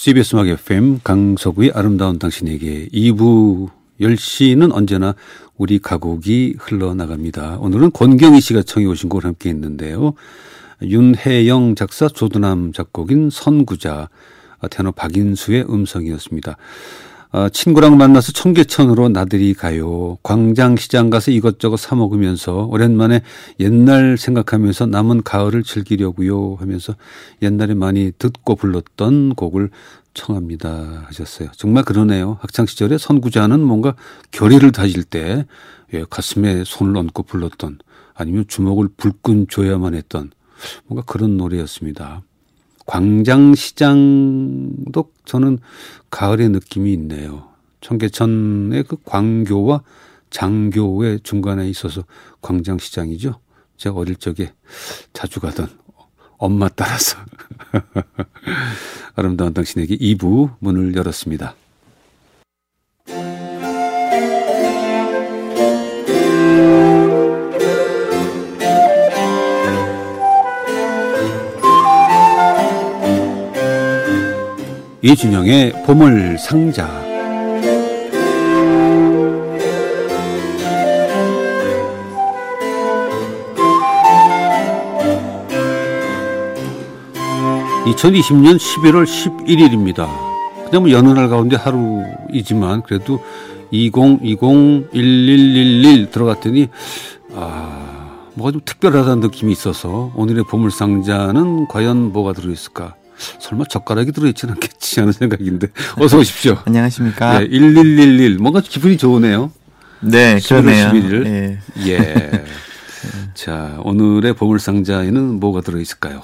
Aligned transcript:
CBS 0.00 0.36
음악 0.36 0.46
FM 0.46 1.00
강서구의 1.02 1.72
아름다운 1.74 2.20
당신에게 2.20 2.86
2부 2.92 3.68
10시는 4.00 4.72
언제나 4.72 5.16
우리 5.56 5.80
가곡이 5.80 6.54
흘러나갑니다. 6.56 7.58
오늘은 7.58 7.90
권경희 7.90 8.40
씨가 8.40 8.62
청해 8.62 8.86
오신 8.86 9.08
곡을 9.08 9.24
함께 9.24 9.48
했는데요. 9.50 10.14
윤혜영 10.82 11.74
작사 11.74 12.06
조두남 12.06 12.72
작곡인 12.72 13.28
선구자 13.28 14.08
테너 14.70 14.92
박인수의 14.92 15.66
음성이었습니다. 15.68 16.56
어, 17.30 17.48
친구랑 17.50 17.98
만나서 17.98 18.32
청계천으로 18.32 19.10
나들이 19.10 19.52
가요. 19.52 20.16
광장시장 20.22 21.10
가서 21.10 21.30
이것저것 21.30 21.76
사 21.76 21.94
먹으면서 21.94 22.66
오랜만에 22.70 23.20
옛날 23.60 24.16
생각하면서 24.16 24.86
남은 24.86 25.22
가을을 25.24 25.62
즐기려고요 25.62 26.56
하면서 26.58 26.94
옛날에 27.42 27.74
많이 27.74 28.12
듣고 28.18 28.56
불렀던 28.56 29.34
곡을 29.34 29.68
청합니다 30.14 31.04
하셨어요. 31.06 31.50
정말 31.54 31.84
그러네요. 31.84 32.38
학창 32.40 32.64
시절에 32.64 32.96
선구자는 32.96 33.60
뭔가 33.60 33.94
결의를 34.30 34.72
다질 34.72 35.04
때 35.04 35.46
예, 35.92 36.04
가슴에 36.08 36.64
손을 36.64 36.96
얹고 36.96 37.24
불렀던 37.24 37.78
아니면 38.14 38.46
주먹을 38.48 38.88
불끈 38.96 39.48
줘야만 39.50 39.94
했던 39.94 40.30
뭔가 40.86 41.04
그런 41.06 41.36
노래였습니다. 41.36 42.22
광장시장도 42.88 43.84
저는 45.26 45.58
가을의 46.10 46.48
느낌이 46.48 46.92
있네요. 46.94 47.48
청계천의 47.82 48.84
그 48.84 48.96
광교와 49.04 49.82
장교의 50.30 51.20
중간에 51.20 51.68
있어서 51.68 52.04
광장시장이죠. 52.40 53.38
제가 53.76 53.96
어릴 53.96 54.16
적에 54.16 54.52
자주 55.12 55.38
가던 55.38 55.68
엄마 56.38 56.68
따라서 56.68 57.18
아름다운 59.14 59.52
당신에게 59.52 59.96
2부 59.98 60.54
문을 60.60 60.96
열었습니다. 60.96 61.54
이준영의 75.00 75.84
보물 75.86 76.36
상자. 76.38 76.88
(2020년 87.86 88.58
11월 88.58 89.04
11일입니다) 89.04 90.08
그냥 90.64 90.82
뭐 90.82 90.90
여느 90.90 91.10
날 91.10 91.28
가운데 91.28 91.54
하루이지만 91.54 92.82
그래도 92.82 93.20
2020-1111 93.72 96.10
들어갔더니 96.10 96.70
아 97.36 98.24
뭐가 98.34 98.50
좀 98.50 98.60
특별하다는 98.64 99.20
느낌이 99.20 99.52
있어서 99.52 100.10
오늘의 100.16 100.42
보물상자는 100.50 101.68
과연 101.68 102.12
뭐가 102.12 102.32
들어있을까 102.32 102.96
설마 103.40 103.64
젓가락이 103.68 104.12
들어있지는 104.12 104.54
않겠지 104.54 105.00
하는 105.00 105.12
생각인데 105.12 105.68
어서 105.98 106.18
오십시오. 106.18 106.58
안녕하십니까. 106.64 107.40
네, 107.40 107.48
1111 107.50 108.38
뭔가 108.38 108.60
기분이 108.60 108.96
좋으네요. 108.96 109.50
네, 110.00 110.38
그러네요. 110.40 110.90
11일. 110.90 111.26
예. 111.26 111.58
예. 111.88 112.44
자, 113.34 113.78
오늘의 113.82 114.34
보물 114.34 114.58
상자에는 114.60 115.40
뭐가 115.40 115.60
들어 115.60 115.78
있을까요? 115.78 116.22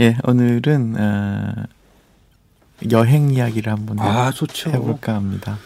예, 0.00 0.16
오늘은 0.24 0.94
어, 0.98 1.52
여행 2.90 3.30
이야기를 3.30 3.72
한번 3.72 3.98
아, 3.98 4.30
좋죠. 4.30 4.70
해볼까 4.70 5.14
합니다. 5.14 5.58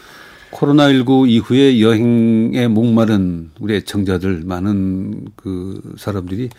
코로나19 0.51 1.29
이후에 1.29 1.81
여행에 1.81 2.67
목마른 2.67 3.51
우리 3.59 3.75
애청자들 3.75 4.43
많은 4.45 5.27
그 5.35 5.81
사람들이 5.97 6.49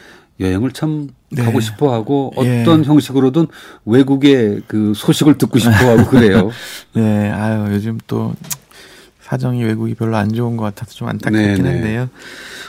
여행을 0.41 0.73
참 0.73 1.09
네. 1.31 1.45
가고 1.45 1.61
싶어 1.61 1.93
하고 1.93 2.33
어떤 2.37 2.81
예. 2.81 2.85
형식으로든 2.85 3.47
외국의 3.85 4.63
그 4.67 4.93
소식을 4.95 5.39
듣고 5.39 5.59
싶어 5.59 5.73
하고 5.73 6.07
그래요. 6.07 6.51
네, 6.95 7.31
아유, 7.31 7.73
요즘 7.73 7.99
또 8.07 8.35
사정이 9.21 9.63
외국이 9.65 9.95
별로 9.95 10.17
안 10.17 10.33
좋은 10.33 10.57
것 10.57 10.65
같아서 10.65 10.93
좀 10.93 11.09
안타깝긴 11.09 11.63
네네. 11.63 11.71
한데요. 11.71 12.09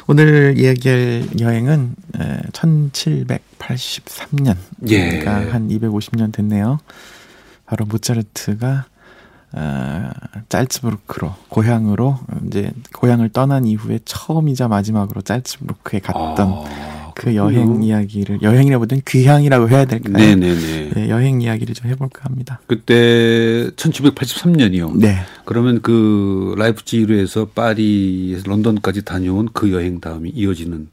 오늘 0.07 0.55
이야기할 0.57 1.29
여행은 1.39 1.95
1783년. 2.51 4.55
예. 4.87 5.19
그러니까 5.19 5.53
한 5.53 5.69
250년 5.69 6.31
됐네요. 6.31 6.79
바로 7.65 7.85
모차르트가 7.85 8.85
어, 9.53 10.09
짤츠부르크로 10.49 11.33
고향으로 11.49 12.19
이제 12.47 12.71
고향을 12.93 13.29
떠난 13.29 13.65
이후에 13.65 13.99
처음이자 14.03 14.67
마지막으로 14.67 15.21
짤츠부르크에 15.21 15.99
갔던 15.99 16.47
아. 16.49 17.13
그 17.15 17.35
여행 17.35 17.83
이야기를 17.83 18.41
여행이라보다는 18.41 19.03
귀향이라고 19.07 19.69
해야 19.69 19.85
될까요? 19.85 20.13
네네네. 20.13 20.89
네, 20.95 21.09
여행 21.09 21.41
이야기를 21.41 21.75
좀 21.75 21.89
해볼까 21.91 22.23
합니다. 22.23 22.59
그때 22.65 23.69
1783년이요. 23.75 24.97
네. 24.97 25.17
그러면 25.45 25.81
그 25.81 26.55
라이프지히로 26.57 27.15
해서 27.15 27.45
파리에서 27.45 28.43
런던까지 28.47 29.05
다녀온 29.05 29.47
그 29.53 29.71
여행 29.71 29.99
다음이 29.99 30.31
이어지는 30.31 30.87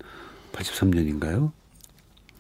83년인가요? 0.53 1.53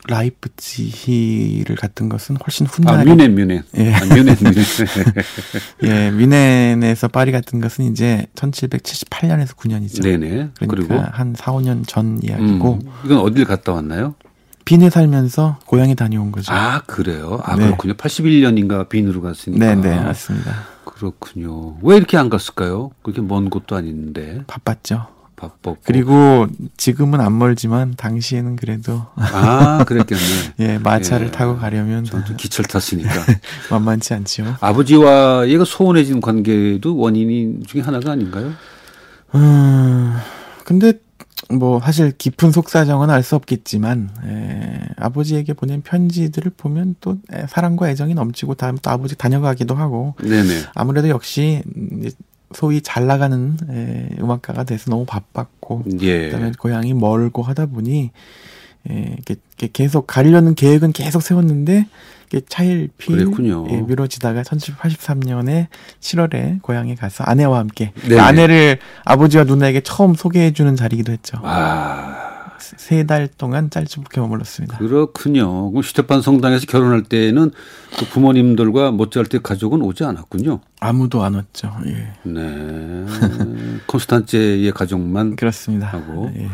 라이프치히를 0.08 1.76
갔던 1.76 2.08
것은 2.08 2.36
훨씬 2.36 2.66
훗날. 2.66 3.00
아, 3.00 3.04
뮌헨, 3.04 3.34
뮌헨. 3.34 3.62
예. 3.76 3.94
아, 3.94 4.00
뮌헨, 4.00 4.34
뮌헨. 4.36 4.54
예, 5.84 6.10
뮌헨에서 6.10 7.08
파리 7.08 7.32
갔던 7.32 7.60
것은 7.60 7.90
이제 7.90 8.26
1778년에서 8.34 9.56
9년이죠. 9.56 10.02
네네. 10.02 10.28
그러니까 10.28 10.66
그리고 10.66 10.94
한 10.98 11.34
4, 11.34 11.52
5년 11.52 11.86
전 11.86 12.20
이야기고. 12.22 12.80
음, 12.82 12.90
이건 13.04 13.18
어딜 13.18 13.44
갔다 13.44 13.72
왔나요? 13.72 14.14
빈에 14.64 14.88
살면서 14.88 15.58
고향에 15.66 15.94
다녀온 15.94 16.32
거죠. 16.32 16.52
아, 16.52 16.82
그래요? 16.86 17.40
아, 17.44 17.56
네. 17.56 17.64
그렇군요. 17.64 17.94
81년인가 17.94 18.88
빈으로 18.88 19.20
갔으니까. 19.20 19.64
네네, 19.64 19.96
네, 19.96 20.00
맞습니다. 20.00 20.64
그렇군요. 20.84 21.76
왜 21.82 21.96
이렇게 21.96 22.16
안 22.16 22.28
갔을까요? 22.28 22.90
그렇게 23.02 23.20
먼 23.20 23.50
곳도 23.50 23.74
아닌데. 23.76 24.42
바빴죠. 24.46 25.06
바빴고. 25.40 25.78
그리고 25.84 26.46
지금은 26.76 27.20
안 27.20 27.38
멀지만 27.38 27.94
당시에는 27.96 28.56
그래도 28.56 29.06
아 29.16 29.84
그랬겠네. 29.86 30.22
예 30.60 30.78
마차를 30.78 31.28
예. 31.28 31.30
타고 31.30 31.56
가려면 31.56 32.04
저도 32.04 32.36
기차를 32.36 32.68
탔으니까 32.68 33.10
만만치 33.70 34.14
않죠. 34.14 34.56
아버지와 34.60 35.48
얘가 35.48 35.64
소원해진 35.64 36.20
관계도 36.20 36.96
원인이 36.96 37.64
중에 37.66 37.80
하나가 37.82 38.12
아닌가요? 38.12 38.52
음 39.34 40.16
근데 40.64 40.92
뭐 41.48 41.80
사실 41.80 42.12
깊은 42.16 42.52
속사정은 42.52 43.10
알 43.10 43.22
수 43.22 43.34
없겠지만 43.36 44.10
예, 44.26 44.80
아버지에게 44.96 45.52
보낸 45.54 45.82
편지들을 45.82 46.52
보면 46.56 46.96
또 47.00 47.16
사랑과 47.48 47.88
애정이 47.90 48.14
넘치고 48.14 48.54
다음 48.54 48.76
또 48.78 48.90
아버지 48.90 49.16
다녀가기도 49.16 49.74
하고 49.74 50.14
네네. 50.22 50.62
아무래도 50.74 51.08
역시 51.08 51.62
소위 52.54 52.80
잘 52.80 53.06
나가는 53.06 53.56
에, 53.70 54.08
음악가가 54.20 54.64
돼서 54.64 54.90
너무 54.90 55.04
바빴고 55.04 55.84
예. 56.00 56.30
그다음에 56.30 56.52
고향이 56.58 56.94
멀고 56.94 57.42
하다 57.42 57.66
보니 57.66 58.10
에, 58.90 59.16
이렇게, 59.16 59.36
계속 59.72 60.06
가려는 60.06 60.54
계획은 60.54 60.92
계속 60.92 61.22
세웠는데 61.22 61.86
이게 62.28 62.40
차일피 62.48 63.12
예, 63.70 63.80
미뤄지다가 63.82 64.42
1783년에 64.42 65.66
7월에 66.00 66.62
고향에 66.62 66.94
가서 66.94 67.24
아내와 67.24 67.58
함께 67.58 67.92
그 68.00 68.20
아내를 68.20 68.78
아버지와 69.04 69.44
누나에게 69.44 69.80
처음 69.82 70.14
소개해 70.14 70.52
주는 70.52 70.76
자리기도 70.76 71.12
했죠. 71.12 71.38
아. 71.42 72.19
세 72.60 73.04
달 73.06 73.28
동안 73.28 73.70
짤츠부케 73.70 74.20
머물렀습니다. 74.20 74.78
그렇군요. 74.78 75.70
그럼 75.70 75.82
슈테판 75.82 76.22
성당에서 76.22 76.66
결혼할 76.66 77.02
때는 77.02 77.50
그 77.98 78.04
부모님들과 78.06 78.90
모차르트 78.92 79.40
가족은 79.42 79.82
오지 79.82 80.04
않았군요. 80.04 80.60
아무도 80.80 81.22
안 81.24 81.34
왔죠. 81.34 81.72
예. 81.86 82.12
네. 82.24 83.06
콘스탄제의 83.86 84.72
가족만 84.72 85.36
그렇습니다. 85.36 85.86
하고 85.88 86.30
예. 86.36 86.48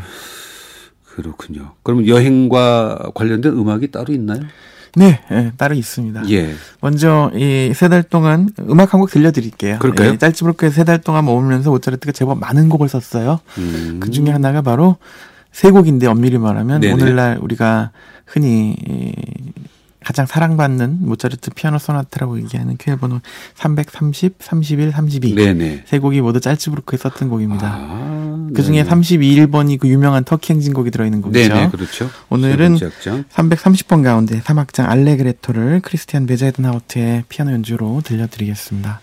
그렇군요. 1.04 1.72
그러면 1.82 2.06
여행과 2.06 3.10
관련된 3.14 3.52
음악이 3.52 3.90
따로 3.90 4.12
있나요? 4.12 4.40
네, 4.98 5.20
네, 5.30 5.52
따로 5.58 5.74
있습니다. 5.74 6.30
예. 6.30 6.54
먼저 6.80 7.30
이 7.34 7.70
세 7.74 7.88
달 7.90 8.02
동안 8.02 8.48
음악 8.70 8.94
한 8.94 9.00
곡 9.00 9.10
들려드릴게요. 9.10 9.78
그럴까요? 9.78 10.12
예, 10.12 10.18
짤츠부르크에 10.18 10.70
세달 10.70 11.00
동안 11.02 11.26
머물면서 11.26 11.70
모차르트가 11.70 12.12
제법 12.12 12.38
많은 12.38 12.68
곡을 12.70 12.88
썼어요. 12.88 13.40
음. 13.58 13.98
그 14.00 14.10
중에 14.10 14.30
하나가 14.30 14.62
바로 14.62 14.96
세 15.56 15.70
곡인데 15.70 16.06
엄밀히 16.06 16.36
말하면 16.36 16.82
네네. 16.82 16.92
오늘날 16.92 17.38
우리가 17.40 17.90
흔히 18.26 18.76
가장 20.04 20.26
사랑받는 20.26 20.98
모차르트 21.00 21.50
피아노 21.54 21.78
소나타라고 21.78 22.38
얘기하는 22.42 22.76
쾌 22.76 22.94
번호 22.96 23.22
330, 23.54 24.34
31, 24.38 24.92
32. 24.92 25.34
네네. 25.34 25.84
세 25.86 25.98
곡이 25.98 26.20
모두 26.20 26.40
짤츠부르크에 26.40 26.98
썼던 26.98 27.30
곡입니다. 27.30 27.72
아, 27.74 28.48
그 28.54 28.62
중에 28.62 28.82
네네. 28.82 28.90
32번이 28.90 29.78
그 29.78 29.88
유명한 29.88 30.24
터키 30.24 30.52
행진곡이 30.52 30.90
들어있는 30.90 31.22
곡이죠. 31.22 31.54
네네, 31.54 31.70
그렇죠. 31.70 32.10
오늘은 32.28 32.76
세 32.76 32.84
번째 32.84 32.94
악장. 32.94 33.24
330번 33.32 34.04
가운데 34.04 34.38
3악장 34.42 34.90
알레그레토를 34.90 35.80
크리스티안 35.80 36.26
베제드나우트의 36.26 37.24
피아노 37.30 37.52
연주로 37.52 38.02
들려드리겠습니다. 38.04 39.00